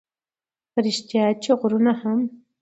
[0.71, 2.19] په رښتیا چې غرونه هم